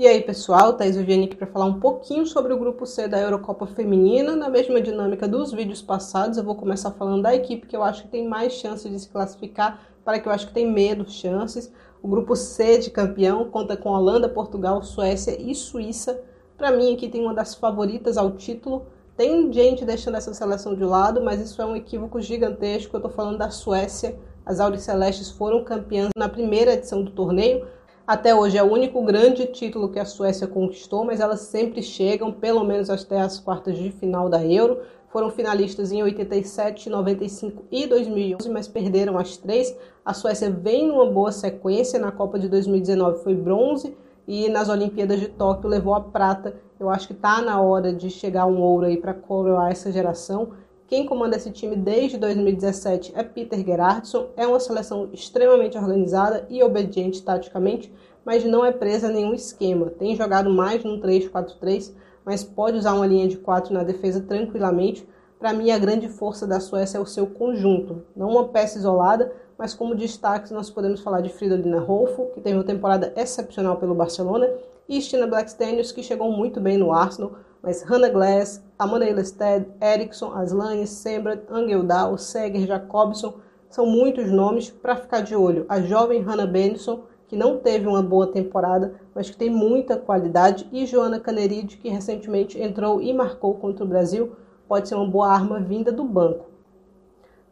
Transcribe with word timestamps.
E 0.00 0.06
aí, 0.06 0.22
pessoal, 0.22 0.72
Thaís 0.72 0.96
Viviane 0.96 1.26
aqui 1.26 1.36
para 1.36 1.46
falar 1.46 1.66
um 1.66 1.78
pouquinho 1.78 2.24
sobre 2.24 2.54
o 2.54 2.58
grupo 2.58 2.86
C 2.86 3.06
da 3.06 3.20
Eurocopa 3.20 3.66
Feminina. 3.66 4.34
Na 4.34 4.48
mesma 4.48 4.80
dinâmica 4.80 5.28
dos 5.28 5.52
vídeos 5.52 5.82
passados, 5.82 6.38
eu 6.38 6.42
vou 6.42 6.54
começar 6.54 6.90
falando 6.92 7.20
da 7.20 7.34
equipe 7.34 7.66
que 7.66 7.76
eu 7.76 7.82
acho 7.82 8.04
que 8.04 8.08
tem 8.08 8.26
mais 8.26 8.54
chances 8.54 8.90
de 8.90 8.98
se 8.98 9.10
classificar, 9.10 9.78
para 10.02 10.18
que 10.18 10.26
eu 10.26 10.32
acho 10.32 10.46
que 10.46 10.54
tem 10.54 10.66
menos 10.66 11.12
chances. 11.12 11.70
O 12.02 12.08
grupo 12.08 12.34
C 12.34 12.78
de 12.78 12.88
campeão 12.88 13.50
conta 13.50 13.76
com 13.76 13.90
Holanda, 13.90 14.26
Portugal, 14.26 14.82
Suécia 14.82 15.38
e 15.38 15.54
Suíça. 15.54 16.18
Para 16.56 16.72
mim, 16.72 16.94
aqui 16.94 17.06
tem 17.06 17.20
uma 17.20 17.34
das 17.34 17.54
favoritas 17.54 18.16
ao 18.16 18.30
título. 18.30 18.86
Tem 19.18 19.52
gente 19.52 19.84
deixando 19.84 20.16
essa 20.16 20.32
seleção 20.32 20.74
de 20.74 20.82
lado, 20.82 21.22
mas 21.22 21.42
isso 21.42 21.60
é 21.60 21.66
um 21.66 21.76
equívoco 21.76 22.22
gigantesco. 22.22 22.96
Eu 22.96 23.00
estou 23.00 23.12
falando 23.12 23.36
da 23.36 23.50
Suécia. 23.50 24.18
As 24.46 24.60
Auricelestes 24.60 25.30
foram 25.30 25.62
campeãs 25.62 26.08
na 26.16 26.26
primeira 26.26 26.72
edição 26.72 27.04
do 27.04 27.10
torneio, 27.10 27.66
até 28.06 28.34
hoje 28.34 28.58
é 28.58 28.62
o 28.62 28.72
único 28.72 29.02
grande 29.04 29.46
título 29.46 29.88
que 29.88 29.98
a 29.98 30.04
Suécia 30.04 30.46
conquistou, 30.46 31.04
mas 31.04 31.20
elas 31.20 31.40
sempre 31.40 31.82
chegam, 31.82 32.32
pelo 32.32 32.64
menos 32.64 32.90
até 32.90 33.20
as 33.20 33.38
quartas 33.38 33.78
de 33.78 33.90
final 33.92 34.28
da 34.28 34.44
Euro. 34.44 34.80
Foram 35.10 35.30
finalistas 35.30 35.90
em 35.92 36.02
87, 36.02 36.88
95 36.88 37.64
e 37.70 37.86
2011, 37.86 38.48
mas 38.48 38.68
perderam 38.68 39.18
as 39.18 39.36
três. 39.36 39.76
A 40.04 40.14
Suécia 40.14 40.50
vem 40.50 40.86
numa 40.86 41.06
boa 41.06 41.32
sequência. 41.32 41.98
Na 41.98 42.12
Copa 42.12 42.38
de 42.38 42.48
2019 42.48 43.22
foi 43.22 43.34
bronze 43.34 43.96
e 44.26 44.48
nas 44.48 44.68
Olimpíadas 44.68 45.18
de 45.18 45.28
Tóquio 45.28 45.68
levou 45.68 45.94
a 45.94 46.00
prata. 46.00 46.54
Eu 46.78 46.88
acho 46.88 47.08
que 47.08 47.12
está 47.12 47.42
na 47.42 47.60
hora 47.60 47.92
de 47.92 48.08
chegar 48.08 48.46
um 48.46 48.60
ouro 48.60 48.86
aí 48.86 48.96
para 48.96 49.12
coroar 49.12 49.70
essa 49.70 49.90
geração. 49.90 50.52
Quem 50.90 51.06
comanda 51.06 51.36
esse 51.36 51.52
time 51.52 51.76
desde 51.76 52.18
2017 52.18 53.12
é 53.14 53.22
Peter 53.22 53.64
Gerardson. 53.64 54.30
É 54.36 54.44
uma 54.44 54.58
seleção 54.58 55.08
extremamente 55.12 55.78
organizada 55.78 56.44
e 56.50 56.64
obediente 56.64 57.22
taticamente, 57.22 57.94
mas 58.24 58.44
não 58.44 58.64
é 58.64 58.72
presa 58.72 59.06
a 59.06 59.12
nenhum 59.12 59.32
esquema. 59.32 59.86
Tem 59.86 60.16
jogado 60.16 60.50
mais 60.50 60.82
num 60.82 61.00
3-4-3, 61.00 61.92
mas 62.24 62.42
pode 62.42 62.76
usar 62.76 62.94
uma 62.94 63.06
linha 63.06 63.28
de 63.28 63.36
4 63.36 63.72
na 63.72 63.84
defesa 63.84 64.20
tranquilamente. 64.20 65.08
Para 65.38 65.52
mim, 65.52 65.70
a 65.70 65.78
grande 65.78 66.08
força 66.08 66.44
da 66.44 66.58
Suécia 66.58 66.98
é 66.98 67.00
o 67.00 67.06
seu 67.06 67.24
conjunto, 67.24 68.02
não 68.16 68.30
uma 68.30 68.48
peça 68.48 68.76
isolada, 68.76 69.32
mas 69.56 69.72
como 69.72 69.94
destaques 69.94 70.50
nós 70.50 70.70
podemos 70.70 70.98
falar 70.98 71.20
de 71.20 71.28
Fridolina 71.28 71.78
Rolfo, 71.78 72.30
que 72.34 72.40
teve 72.40 72.56
uma 72.56 72.64
temporada 72.64 73.12
excepcional 73.16 73.76
pelo 73.76 73.94
Barcelona, 73.94 74.50
e 74.88 75.00
Stina 75.00 75.28
Blackstenius, 75.28 75.92
que 75.92 76.02
chegou 76.02 76.32
muito 76.32 76.60
bem 76.60 76.76
no 76.76 76.92
Arsenal, 76.92 77.36
mas 77.62 77.82
Hannah 77.82 78.08
Glass, 78.08 78.62
Amanda 78.78 79.06
Elested, 79.06 79.66
Eriksson, 79.80 80.32
Aslange, 80.32 80.86
Sembrat, 80.86 81.42
Angeldal, 81.50 82.16
Seger, 82.16 82.66
Jacobson, 82.66 83.34
são 83.68 83.86
muitos 83.86 84.30
nomes 84.30 84.70
para 84.70 84.96
ficar 84.96 85.20
de 85.20 85.36
olho. 85.36 85.66
A 85.68 85.80
jovem 85.80 86.20
Hannah 86.20 86.46
Benson, 86.46 87.04
que 87.28 87.36
não 87.36 87.58
teve 87.58 87.86
uma 87.86 88.02
boa 88.02 88.26
temporada, 88.26 88.94
mas 89.14 89.30
que 89.30 89.36
tem 89.36 89.50
muita 89.50 89.96
qualidade, 89.96 90.68
e 90.72 90.86
Joana 90.86 91.20
Caneride, 91.20 91.76
que 91.76 91.88
recentemente 91.88 92.60
entrou 92.60 93.00
e 93.00 93.12
marcou 93.12 93.54
contra 93.54 93.84
o 93.84 93.88
Brasil, 93.88 94.32
pode 94.66 94.88
ser 94.88 94.96
uma 94.96 95.08
boa 95.08 95.28
arma 95.28 95.60
vinda 95.60 95.92
do 95.92 96.02
banco. 96.04 96.50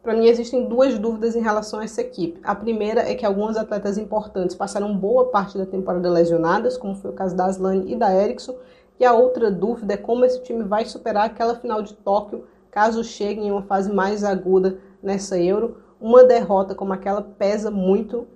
Para 0.01 0.13
mim, 0.13 0.27
existem 0.27 0.65
duas 0.65 0.97
dúvidas 0.97 1.35
em 1.35 1.41
relação 1.41 1.79
a 1.79 1.83
essa 1.83 2.01
equipe. 2.01 2.39
A 2.43 2.55
primeira 2.55 3.01
é 3.01 3.13
que 3.15 3.25
algumas 3.25 3.57
atletas 3.57 3.97
importantes 3.97 4.55
passaram 4.55 4.97
boa 4.97 5.25
parte 5.25 5.57
da 5.57 5.65
temporada 5.65 6.09
lesionadas, 6.09 6.77
como 6.77 6.95
foi 6.95 7.11
o 7.11 7.13
caso 7.13 7.35
da 7.35 7.45
Aslane 7.45 7.91
e 7.91 7.95
da 7.95 8.13
Eriksson, 8.13 8.55
e 8.99 9.05
a 9.05 9.13
outra 9.13 9.49
dúvida 9.49 9.93
é 9.93 9.97
como 9.97 10.25
esse 10.25 10.41
time 10.43 10.63
vai 10.63 10.83
superar 10.85 11.25
aquela 11.25 11.55
final 11.55 11.81
de 11.81 11.93
Tóquio, 11.93 12.45
caso 12.69 13.03
chegue 13.03 13.41
em 13.41 13.51
uma 13.51 13.63
fase 13.63 13.91
mais 13.91 14.23
aguda 14.23 14.77
nessa 15.01 15.39
Euro. 15.39 15.77
Uma 15.99 16.23
derrota 16.23 16.75
como 16.75 16.93
aquela 16.93 17.21
pesa 17.21 17.71
muito. 17.71 18.27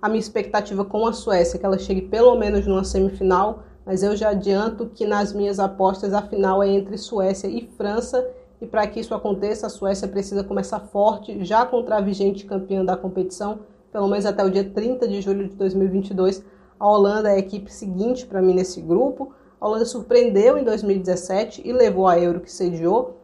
A 0.00 0.08
minha 0.08 0.20
expectativa 0.20 0.84
com 0.84 1.06
a 1.06 1.12
Suécia 1.12 1.56
é 1.56 1.58
que 1.58 1.66
ela 1.66 1.78
chegue 1.78 2.02
pelo 2.02 2.34
menos 2.36 2.66
numa 2.66 2.84
semifinal, 2.84 3.62
mas 3.84 4.02
eu 4.02 4.14
já 4.14 4.30
adianto 4.30 4.90
que 4.94 5.06
nas 5.06 5.32
minhas 5.32 5.58
apostas 5.58 6.12
a 6.12 6.22
final 6.22 6.62
é 6.62 6.68
entre 6.68 6.98
Suécia 6.98 7.48
e 7.48 7.66
França. 7.76 8.26
E 8.60 8.66
para 8.66 8.86
que 8.86 9.00
isso 9.00 9.14
aconteça, 9.14 9.66
a 9.66 9.70
Suécia 9.70 10.08
precisa 10.08 10.44
começar 10.44 10.80
forte, 10.80 11.44
já 11.44 11.66
contra 11.66 11.96
a 11.96 12.00
vigente 12.00 12.46
campeã 12.46 12.84
da 12.84 12.96
competição, 12.96 13.60
pelo 13.92 14.08
menos 14.08 14.24
até 14.24 14.44
o 14.44 14.50
dia 14.50 14.64
30 14.64 15.08
de 15.08 15.20
julho 15.20 15.48
de 15.48 15.56
2022. 15.56 16.44
A 16.78 16.88
Holanda 16.88 17.30
é 17.30 17.34
a 17.34 17.38
equipe 17.38 17.72
seguinte 17.72 18.26
para 18.26 18.40
mim 18.40 18.54
nesse 18.54 18.80
grupo. 18.80 19.32
A 19.64 19.66
Holanda 19.66 19.86
surpreendeu 19.86 20.58
em 20.58 20.62
2017 20.62 21.62
e 21.64 21.72
levou 21.72 22.06
a 22.06 22.20
Euro 22.20 22.40
que 22.40 22.52
sediou. 22.52 23.16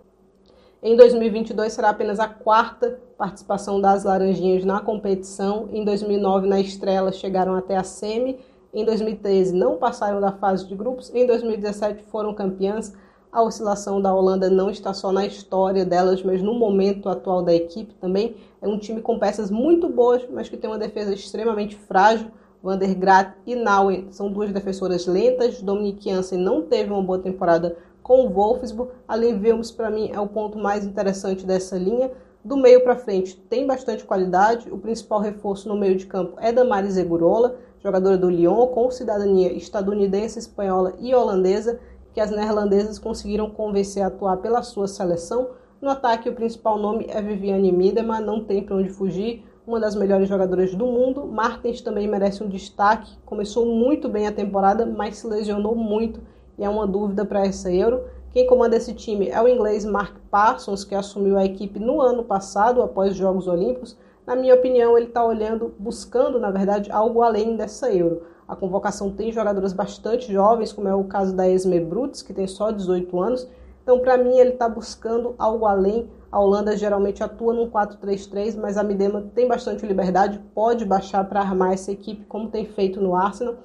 Em 0.83 0.97
2022 0.97 1.71
será 1.71 1.91
apenas 1.91 2.19
a 2.19 2.27
quarta 2.27 2.99
participação 3.19 3.79
das 3.79 4.05
Laranjinhas 4.05 4.65
na 4.65 4.81
competição. 4.81 5.69
Em 5.71 5.85
2009, 5.85 6.49
na 6.49 6.59
estreia, 6.59 7.13
chegaram 7.13 7.55
até 7.57 7.77
a 7.77 7.85
semi. 7.85 8.39
Em 8.73 8.87
2013, 8.87 9.55
não 9.55 9.77
passaram 9.77 10.19
da 10.19 10.33
fase 10.33 10.67
de 10.67 10.75
grupos. 10.75 11.15
Em 11.15 11.27
2017, 11.27 12.05
foram 12.05 12.33
campeãs. 12.33 12.95
A 13.31 13.43
oscilação 13.43 14.01
da 14.01 14.15
Holanda 14.15 14.49
não 14.49 14.71
está 14.71 14.95
só 14.95 15.13
na 15.13 15.27
história 15.27 15.85
delas, 15.85 16.23
mas 16.23 16.41
no 16.41 16.55
momento 16.55 17.11
atual 17.11 17.43
da 17.43 17.53
equipe 17.53 17.93
também. 17.97 18.35
É 18.63 18.67
um 18.67 18.79
time 18.79 19.03
com 19.03 19.19
peças 19.19 19.51
muito 19.51 19.91
boas, 19.91 20.27
mas 20.31 20.49
que 20.49 20.57
tem 20.57 20.71
uma 20.71 20.79
defesa 20.79 21.13
extremamente 21.13 21.77
frágil. 21.77 22.31
Van 22.63 22.77
der 22.77 22.95
Graat 22.95 23.35
e 23.47 23.55
Nauen 23.55 24.09
são 24.11 24.31
duas 24.31 24.53
defensoras 24.53 25.07
lentas. 25.07 25.63
Dominique 25.63 26.11
Janssen 26.11 26.39
não 26.39 26.63
teve 26.63 26.93
uma 26.93 27.03
boa 27.03 27.19
temporada 27.19 27.77
com 28.03 28.27
o 28.27 28.29
Wolfsburg. 28.29 28.93
A 29.09 29.17
Wilms, 29.17 29.71
para 29.71 29.91
mim, 29.91 30.11
é 30.13 30.21
o 30.21 30.27
ponto 30.27 30.59
mais 30.59 30.85
interessante 30.85 31.47
dessa 31.47 31.79
linha. 31.79 32.11
Do 32.45 32.57
meio 32.57 32.83
para 32.83 32.97
frente, 32.97 33.37
tem 33.49 33.67
bastante 33.67 34.05
qualidade. 34.05 34.71
O 34.71 34.79
principal 34.79 35.21
reforço 35.21 35.69
no 35.69 35.77
meio 35.77 35.97
de 35.97 36.07
campo 36.07 36.37
é 36.39 36.53
Damaris 36.53 36.97
Egurola, 36.97 37.57
jogadora 37.83 38.19
do 38.19 38.29
Lyon, 38.29 38.67
com 38.69 38.91
cidadania 38.91 39.53
estadunidense, 39.53 40.39
espanhola 40.39 40.95
e 40.99 41.15
holandesa, 41.15 41.81
que 42.13 42.21
as 42.21 42.31
neerlandesas 42.31 42.99
conseguiram 42.99 43.49
convencer 43.51 44.03
a 44.03 44.09
atuar 44.09 44.37
pela 44.39 44.63
sua 44.63 44.87
seleção. 44.87 45.51
No 45.81 45.89
ataque, 45.89 46.29
o 46.29 46.35
principal 46.35 46.79
nome 46.79 47.07
é 47.09 47.23
Viviane 47.23 47.73
Miedema, 47.73 48.21
não 48.21 48.45
tem 48.45 48.63
para 48.63 48.77
onde 48.77 48.91
fugir 48.91 49.45
uma 49.71 49.79
das 49.79 49.95
melhores 49.95 50.29
jogadoras 50.29 50.75
do 50.75 50.85
mundo. 50.85 51.25
Martins 51.27 51.81
também 51.81 52.09
merece 52.09 52.43
um 52.43 52.49
destaque. 52.49 53.17
Começou 53.25 53.65
muito 53.65 54.09
bem 54.09 54.27
a 54.27 54.33
temporada, 54.33 54.85
mas 54.85 55.19
se 55.19 55.29
lesionou 55.29 55.77
muito 55.77 56.21
e 56.59 56.65
é 56.65 56.69
uma 56.69 56.89
dúvida 56.89 57.25
para 57.25 57.47
essa 57.47 57.73
Euro. 57.73 58.03
Quem 58.33 58.49
comanda 58.49 58.77
esse 58.77 58.93
time 58.93 59.29
é 59.29 59.41
o 59.41 59.47
inglês 59.47 59.85
Mark 59.85 60.17
Parsons, 60.29 60.83
que 60.83 60.95
assumiu 60.95 61.39
a 61.39 61.45
equipe 61.45 61.79
no 61.79 62.01
ano 62.01 62.25
passado, 62.25 62.83
após 62.83 63.13
os 63.13 63.17
Jogos 63.17 63.47
Olímpicos. 63.47 63.97
Na 64.27 64.35
minha 64.35 64.57
opinião, 64.57 64.99
ele 64.99 65.07
está 65.07 65.25
olhando, 65.25 65.73
buscando, 65.79 66.41
na 66.41 66.51
verdade, 66.51 66.91
algo 66.91 67.23
além 67.23 67.57
dessa 67.57 67.93
Euro. 67.95 68.23
A 68.49 68.57
convocação 68.57 69.13
tem 69.13 69.31
jogadoras 69.31 69.73
bastante 69.73 70.33
jovens, 70.33 70.73
como 70.73 70.89
é 70.89 70.95
o 70.95 71.05
caso 71.05 71.33
da 71.33 71.49
Esme 71.49 71.79
Brutes, 71.79 72.23
que 72.23 72.35
tem 72.35 72.49
só 72.49 72.73
18 72.73 73.21
anos. 73.21 73.49
Então, 73.85 74.01
para 74.01 74.19
mim, 74.19 74.37
ele 74.37 74.51
está 74.51 74.69
buscando 74.69 75.37
algo 75.39 75.65
além 75.65 76.09
a 76.31 76.39
Holanda 76.39 76.77
geralmente 76.77 77.23
atua 77.23 77.53
num 77.53 77.69
4-3-3, 77.69 78.57
mas 78.57 78.77
a 78.77 78.85
Midema 78.85 79.23
tem 79.35 79.49
bastante 79.49 79.85
liberdade, 79.85 80.41
pode 80.55 80.85
baixar 80.85 81.25
para 81.25 81.41
armar 81.41 81.73
essa 81.73 81.91
equipe, 81.91 82.25
como 82.27 82.49
tem 82.49 82.65
feito 82.65 83.01
no 83.01 83.17
Arsenal. 83.17 83.57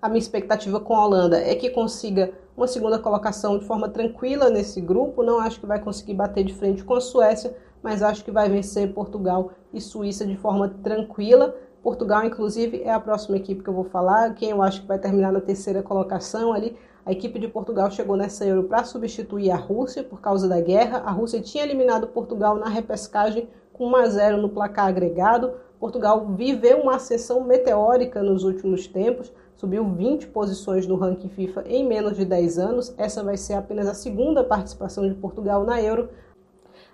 A 0.00 0.08
minha 0.08 0.18
expectativa 0.18 0.80
com 0.80 0.94
a 0.94 1.04
Holanda 1.04 1.38
é 1.38 1.54
que 1.54 1.68
consiga 1.68 2.32
uma 2.56 2.66
segunda 2.66 2.98
colocação 2.98 3.58
de 3.58 3.66
forma 3.66 3.88
tranquila 3.88 4.48
nesse 4.48 4.80
grupo. 4.80 5.22
Não 5.22 5.38
acho 5.38 5.60
que 5.60 5.66
vai 5.66 5.78
conseguir 5.78 6.14
bater 6.14 6.44
de 6.44 6.54
frente 6.54 6.82
com 6.82 6.94
a 6.94 7.00
Suécia, 7.00 7.54
mas 7.82 8.02
acho 8.02 8.24
que 8.24 8.30
vai 8.30 8.48
vencer 8.48 8.94
Portugal 8.94 9.50
e 9.72 9.80
Suíça 9.80 10.24
de 10.24 10.36
forma 10.36 10.68
tranquila. 10.82 11.54
Portugal, 11.86 12.24
inclusive, 12.24 12.82
é 12.82 12.92
a 12.92 12.98
próxima 12.98 13.36
equipe 13.36 13.62
que 13.62 13.70
eu 13.70 13.72
vou 13.72 13.84
falar. 13.84 14.34
Quem 14.34 14.50
eu 14.50 14.60
acho 14.60 14.80
que 14.80 14.88
vai 14.88 14.98
terminar 14.98 15.32
na 15.32 15.40
terceira 15.40 15.84
colocação 15.84 16.52
ali 16.52 16.76
a 17.04 17.12
equipe 17.12 17.38
de 17.38 17.46
Portugal 17.46 17.88
chegou 17.92 18.16
nessa 18.16 18.44
Euro 18.44 18.64
para 18.64 18.82
substituir 18.82 19.52
a 19.52 19.56
Rússia 19.56 20.02
por 20.02 20.20
causa 20.20 20.48
da 20.48 20.60
guerra. 20.60 20.98
A 21.06 21.12
Rússia 21.12 21.40
tinha 21.40 21.62
eliminado 21.62 22.08
Portugal 22.08 22.56
na 22.56 22.68
repescagem 22.68 23.48
com 23.72 23.86
1 23.86 23.96
a 23.96 24.06
0 24.08 24.36
no 24.38 24.48
placar 24.48 24.88
agregado. 24.88 25.52
Portugal 25.78 26.26
viveu 26.34 26.80
uma 26.80 26.96
ascensão 26.96 27.44
meteórica 27.44 28.20
nos 28.20 28.42
últimos 28.42 28.88
tempos, 28.88 29.32
subiu 29.54 29.84
20 29.84 30.26
posições 30.26 30.88
no 30.88 30.96
ranking 30.96 31.28
FIFA 31.28 31.62
em 31.68 31.86
menos 31.86 32.16
de 32.16 32.24
10 32.24 32.58
anos. 32.58 32.92
Essa 32.98 33.22
vai 33.22 33.36
ser 33.36 33.54
apenas 33.54 33.86
a 33.86 33.94
segunda 33.94 34.42
participação 34.42 35.08
de 35.08 35.14
Portugal 35.14 35.62
na 35.62 35.80
Euro. 35.80 36.08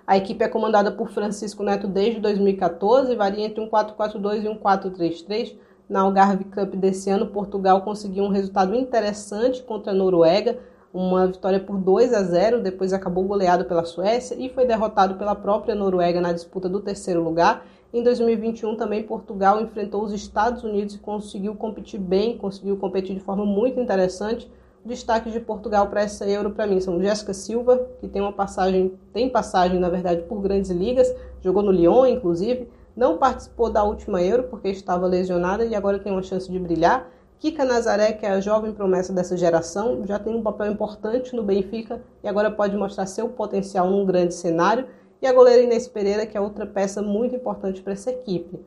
A 0.07 0.17
equipe 0.17 0.43
é 0.43 0.49
comandada 0.49 0.91
por 0.91 1.11
Francisco 1.11 1.63
Neto 1.63 1.87
desde 1.87 2.21
2014, 2.21 3.15
varia 3.15 3.47
entre 3.47 3.61
um 3.61 3.69
4-4-2 3.69 4.45
e 4.45 4.49
um 4.49 4.57
4-3-3 4.57 5.55
na 5.89 6.01
Algarve 6.01 6.45
Cup 6.45 6.75
desse 6.75 7.11
ano, 7.11 7.27
Portugal 7.27 7.83
conseguiu 7.83 8.25
um 8.25 8.29
resultado 8.29 8.75
interessante 8.75 9.63
contra 9.63 9.93
a 9.93 9.95
Noruega, 9.95 10.59
uma 10.93 11.27
vitória 11.27 11.61
por 11.61 11.79
2 11.79 12.13
a 12.15 12.23
0, 12.23 12.63
depois 12.63 12.93
acabou 12.93 13.25
goleado 13.25 13.65
pela 13.65 13.85
Suécia 13.85 14.35
e 14.39 14.49
foi 14.49 14.67
derrotado 14.67 15.15
pela 15.15 15.35
própria 15.35 15.75
Noruega 15.75 16.21
na 16.21 16.33
disputa 16.33 16.69
do 16.69 16.81
terceiro 16.81 17.23
lugar. 17.23 17.65
Em 17.93 18.03
2021 18.03 18.77
também 18.77 19.03
Portugal 19.03 19.61
enfrentou 19.61 20.03
os 20.03 20.13
Estados 20.13 20.65
Unidos 20.65 20.95
e 20.95 20.99
conseguiu 20.99 21.55
competir 21.55 22.01
bem, 22.01 22.39
conseguiu 22.39 22.77
competir 22.77 23.15
de 23.15 23.21
forma 23.21 23.45
muito 23.45 23.79
interessante. 23.79 24.51
Destaques 24.85 25.33
de 25.33 25.39
Portugal 25.39 25.87
para 25.87 26.03
essa 26.03 26.29
Euro 26.29 26.51
para 26.51 26.67
mim 26.67 26.81
são 26.81 27.01
Jéssica 27.01 27.33
Silva, 27.33 27.89
que 28.01 28.09
tem 28.09 28.21
uma 28.21 28.33
passagem, 28.33 28.99
tem 29.13 29.29
passagem 29.29 29.79
na 29.79 29.89
verdade 29.89 30.23
por 30.23 30.41
grandes 30.41 30.71
ligas, 30.71 31.15
jogou 31.41 31.63
no 31.63 31.71
Lyon 31.71 32.05
inclusive, 32.07 32.69
não 32.97 33.17
participou 33.17 33.71
da 33.71 33.85
última 33.85 34.21
Euro 34.21 34.45
porque 34.45 34.69
estava 34.69 35.07
lesionada 35.07 35.65
e 35.65 35.77
agora 35.77 36.01
tem 36.01 36.11
uma 36.11 36.23
chance 36.23 36.51
de 36.51 36.59
brilhar. 36.59 37.09
Kika 37.39 37.65
Nazaré, 37.65 38.13
que 38.13 38.27
é 38.27 38.31
a 38.31 38.41
jovem 38.41 38.73
promessa 38.73 39.13
dessa 39.13 39.37
geração, 39.37 40.03
já 40.05 40.19
tem 40.19 40.35
um 40.35 40.43
papel 40.43 40.73
importante 40.73 41.35
no 41.35 41.45
Benfica 41.45 42.03
e 42.23 42.29
agora 42.29 42.51
pode 42.51 42.77
mostrar 42.77 43.07
seu 43.07 43.29
potencial 43.29 43.89
num 43.89 44.05
grande 44.05 44.35
cenário. 44.35 44.87
E 45.21 45.27
a 45.29 45.33
goleira 45.33 45.63
Inês 45.63 45.87
Pereira, 45.87 46.27
que 46.27 46.37
é 46.37 46.41
outra 46.41 46.67
peça 46.67 47.01
muito 47.01 47.37
importante 47.37 47.81
para 47.81 47.93
essa 47.93 48.11
equipe. 48.11 48.61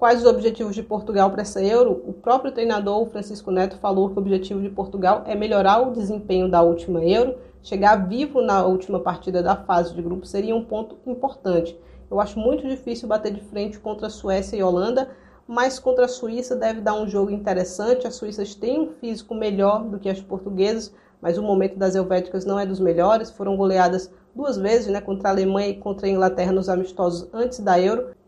Quais 0.00 0.20
os 0.20 0.26
objetivos 0.26 0.74
de 0.74 0.82
Portugal 0.82 1.30
para 1.30 1.42
essa 1.42 1.62
Euro? 1.62 2.02
O 2.06 2.14
próprio 2.14 2.50
treinador 2.50 3.04
Francisco 3.10 3.50
Neto 3.50 3.76
falou 3.76 4.08
que 4.08 4.16
o 4.16 4.18
objetivo 4.18 4.62
de 4.62 4.70
Portugal 4.70 5.24
é 5.26 5.34
melhorar 5.34 5.86
o 5.86 5.92
desempenho 5.92 6.50
da 6.50 6.62
última 6.62 7.04
Euro, 7.04 7.36
chegar 7.62 8.08
vivo 8.08 8.40
na 8.40 8.64
última 8.64 8.98
partida 8.98 9.42
da 9.42 9.54
fase 9.54 9.92
de 9.92 10.00
grupo 10.00 10.24
seria 10.24 10.56
um 10.56 10.64
ponto 10.64 10.96
importante. 11.06 11.78
Eu 12.10 12.18
acho 12.18 12.38
muito 12.38 12.66
difícil 12.66 13.06
bater 13.06 13.30
de 13.30 13.42
frente 13.42 13.78
contra 13.78 14.06
a 14.06 14.10
Suécia 14.10 14.56
e 14.56 14.62
a 14.62 14.66
Holanda, 14.66 15.10
mas 15.46 15.78
contra 15.78 16.06
a 16.06 16.08
Suíça 16.08 16.56
deve 16.56 16.80
dar 16.80 16.94
um 16.94 17.06
jogo 17.06 17.30
interessante. 17.30 18.06
As 18.06 18.14
suíças 18.14 18.54
têm 18.54 18.80
um 18.80 18.92
físico 19.02 19.34
melhor 19.34 19.84
do 19.84 19.98
que 19.98 20.08
as 20.08 20.22
portuguesas, 20.22 20.94
mas 21.20 21.36
o 21.36 21.42
momento 21.42 21.78
das 21.78 21.94
helvéticas 21.94 22.46
não 22.46 22.58
é 22.58 22.64
dos 22.64 22.80
melhores. 22.80 23.30
Foram 23.30 23.54
goleadas 23.54 24.10
duas 24.34 24.56
vezes, 24.56 24.86
né, 24.86 25.02
contra 25.02 25.28
a 25.28 25.32
Alemanha 25.32 25.68
e 25.68 25.76
contra 25.76 26.06
a 26.06 26.10
Inglaterra 26.10 26.52
nos 26.52 26.70
amistosos 26.70 27.28
antes 27.34 27.58
da 27.58 27.78
Euro. 27.78 28.18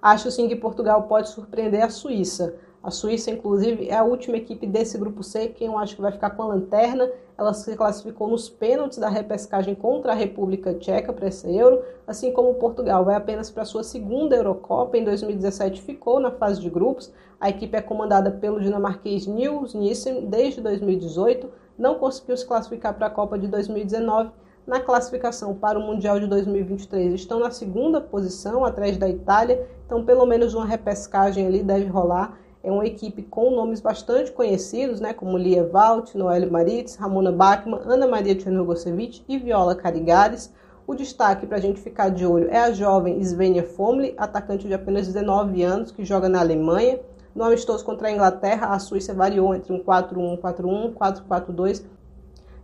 Acho 0.00 0.30
sim 0.30 0.46
que 0.46 0.54
Portugal 0.54 1.02
pode 1.04 1.28
surpreender 1.28 1.82
a 1.82 1.90
Suíça. 1.90 2.54
A 2.80 2.90
Suíça, 2.90 3.32
inclusive, 3.32 3.88
é 3.88 3.96
a 3.96 4.04
última 4.04 4.36
equipe 4.36 4.64
desse 4.64 4.96
grupo 4.96 5.24
C, 5.24 5.48
quem 5.48 5.66
eu 5.66 5.76
acho 5.76 5.96
que 5.96 6.00
vai 6.00 6.12
ficar 6.12 6.30
com 6.30 6.42
a 6.44 6.46
lanterna. 6.46 7.10
Ela 7.36 7.52
se 7.52 7.76
classificou 7.76 8.28
nos 8.28 8.48
pênaltis 8.48 8.98
da 8.98 9.08
repescagem 9.08 9.74
contra 9.74 10.12
a 10.12 10.14
República 10.14 10.72
Tcheca 10.74 11.12
para 11.12 11.26
esse 11.26 11.52
Euro, 11.54 11.82
assim 12.06 12.32
como 12.32 12.54
Portugal 12.54 13.04
vai 13.04 13.16
apenas 13.16 13.50
para 13.50 13.64
sua 13.64 13.82
segunda 13.82 14.36
Eurocopa. 14.36 14.96
Em 14.96 15.04
2017 15.04 15.82
ficou 15.82 16.20
na 16.20 16.30
fase 16.30 16.60
de 16.60 16.70
grupos. 16.70 17.12
A 17.40 17.50
equipe 17.50 17.76
é 17.76 17.82
comandada 17.82 18.30
pelo 18.30 18.60
dinamarquês 18.60 19.26
Niels 19.26 19.74
Nissen 19.74 20.26
desde 20.26 20.60
2018, 20.60 21.50
não 21.76 21.96
conseguiu 21.96 22.36
se 22.36 22.46
classificar 22.46 22.94
para 22.94 23.06
a 23.06 23.10
Copa 23.10 23.38
de 23.38 23.48
2019 23.48 24.30
na 24.68 24.78
classificação 24.78 25.54
para 25.54 25.78
o 25.78 25.82
Mundial 25.82 26.20
de 26.20 26.26
2023 26.26 27.14
estão 27.14 27.40
na 27.40 27.50
segunda 27.50 28.02
posição, 28.02 28.66
atrás 28.66 28.98
da 28.98 29.08
Itália, 29.08 29.66
então 29.86 30.04
pelo 30.04 30.26
menos 30.26 30.52
uma 30.52 30.66
repescagem 30.66 31.46
ali 31.46 31.62
deve 31.62 31.86
rolar. 31.86 32.38
É 32.62 32.70
uma 32.70 32.84
equipe 32.84 33.22
com 33.22 33.50
nomes 33.50 33.80
bastante 33.80 34.30
conhecidos, 34.30 35.00
né, 35.00 35.14
como 35.14 35.38
Lia 35.38 35.66
Valt, 35.66 36.14
Noelle 36.14 36.50
Maritz, 36.50 36.96
Ramona 36.96 37.32
Bachmann, 37.32 37.80
Ana 37.86 38.06
Maria 38.06 38.38
Chernogosevic 38.38 39.24
e 39.26 39.38
Viola 39.38 39.74
Carigares. 39.74 40.52
O 40.86 40.94
destaque 40.94 41.46
para 41.46 41.56
a 41.56 41.60
gente 41.60 41.80
ficar 41.80 42.10
de 42.10 42.26
olho 42.26 42.50
é 42.50 42.58
a 42.58 42.70
jovem 42.70 43.18
Svenja 43.24 43.62
Fomli, 43.62 44.14
atacante 44.18 44.66
de 44.66 44.74
apenas 44.74 45.06
19 45.06 45.62
anos, 45.62 45.92
que 45.92 46.04
joga 46.04 46.28
na 46.28 46.40
Alemanha. 46.40 47.00
No 47.34 47.44
amistoso 47.44 47.82
contra 47.84 48.08
a 48.08 48.12
Inglaterra, 48.12 48.66
a 48.66 48.78
Suíça 48.78 49.14
variou 49.14 49.54
entre 49.54 49.72
um 49.72 49.82
4-1, 49.82 50.38
4-1, 50.38 50.92
4-4-2 50.92 51.84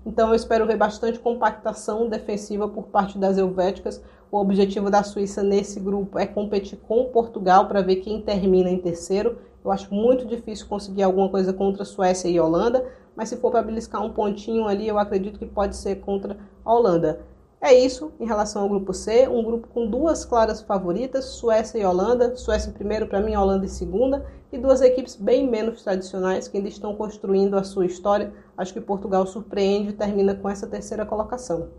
então 0.06 0.28
eu 0.28 0.34
espero 0.34 0.66
ver 0.66 0.76
bastante 0.76 1.18
compactação 1.18 2.08
defensiva 2.08 2.68
por 2.68 2.84
parte 2.84 3.18
das 3.18 3.38
helvéticas. 3.38 4.02
O 4.30 4.38
objetivo 4.38 4.90
da 4.90 5.02
Suíça 5.02 5.42
nesse 5.42 5.80
grupo 5.80 6.18
é 6.18 6.26
competir 6.26 6.78
com 6.86 7.06
Portugal 7.06 7.66
para 7.66 7.82
ver 7.82 7.96
quem 7.96 8.20
termina 8.20 8.68
em 8.68 8.78
terceiro. 8.78 9.38
Eu 9.64 9.70
acho 9.70 9.94
muito 9.94 10.26
difícil 10.26 10.66
conseguir 10.66 11.02
alguma 11.02 11.28
coisa 11.28 11.52
contra 11.52 11.84
Suécia 11.84 12.28
e 12.28 12.38
Holanda, 12.38 12.84
mas 13.16 13.28
se 13.28 13.36
for 13.36 13.50
para 13.50 13.62
beliscar 13.62 14.04
um 14.04 14.12
pontinho 14.12 14.66
ali, 14.66 14.86
eu 14.86 14.98
acredito 14.98 15.38
que 15.38 15.46
pode 15.46 15.76
ser 15.76 15.96
contra 15.96 16.36
a 16.64 16.74
Holanda. 16.74 17.20
É 17.66 17.72
isso 17.72 18.12
em 18.20 18.26
relação 18.26 18.60
ao 18.60 18.68
grupo 18.68 18.92
C, 18.92 19.26
um 19.26 19.42
grupo 19.42 19.68
com 19.68 19.86
duas 19.86 20.22
claras 20.22 20.60
favoritas, 20.60 21.24
Suécia 21.24 21.78
e 21.78 21.84
Holanda. 21.86 22.36
Suécia 22.36 22.68
em 22.68 22.74
primeiro, 22.74 23.06
para 23.06 23.22
mim, 23.22 23.34
Holanda 23.34 23.64
em 23.64 23.68
segunda, 23.68 24.26
e 24.52 24.58
duas 24.58 24.82
equipes 24.82 25.16
bem 25.16 25.48
menos 25.48 25.82
tradicionais 25.82 26.46
que 26.46 26.58
ainda 26.58 26.68
estão 26.68 26.94
construindo 26.94 27.54
a 27.54 27.64
sua 27.64 27.86
história. 27.86 28.34
Acho 28.56 28.72
que 28.72 28.80
Portugal 28.80 29.26
surpreende 29.26 29.90
e 29.90 29.92
termina 29.92 30.34
com 30.34 30.48
essa 30.48 30.66
terceira 30.66 31.04
colocação. 31.04 31.70